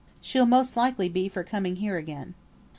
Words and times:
She'll 0.19 0.47
most 0.47 0.75
likely 0.75 1.09
be 1.09 1.29
for 1.29 1.43
coming 1.43 1.75
here 1.75 1.95
again. 1.97 2.33